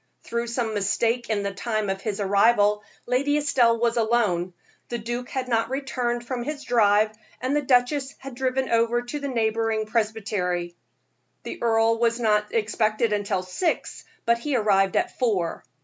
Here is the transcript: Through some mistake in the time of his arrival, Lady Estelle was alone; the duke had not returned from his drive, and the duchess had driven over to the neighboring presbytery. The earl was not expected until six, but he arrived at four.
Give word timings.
Through 0.23 0.47
some 0.47 0.73
mistake 0.73 1.29
in 1.29 1.43
the 1.43 1.53
time 1.53 1.87
of 1.87 2.01
his 2.01 2.19
arrival, 2.19 2.81
Lady 3.05 3.37
Estelle 3.37 3.79
was 3.79 3.97
alone; 3.97 4.53
the 4.89 4.97
duke 4.97 5.29
had 5.29 5.47
not 5.47 5.69
returned 5.69 6.25
from 6.25 6.41
his 6.41 6.63
drive, 6.63 7.11
and 7.39 7.55
the 7.55 7.61
duchess 7.61 8.15
had 8.17 8.33
driven 8.33 8.67
over 8.69 9.03
to 9.03 9.19
the 9.19 9.27
neighboring 9.27 9.85
presbytery. 9.85 10.75
The 11.43 11.61
earl 11.61 11.99
was 11.99 12.19
not 12.19 12.51
expected 12.51 13.13
until 13.13 13.43
six, 13.43 14.03
but 14.25 14.39
he 14.39 14.55
arrived 14.55 14.97
at 14.97 15.19
four. 15.19 15.63